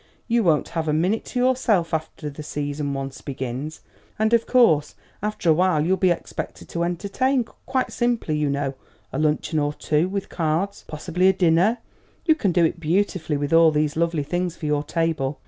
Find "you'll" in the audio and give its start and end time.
5.85-5.95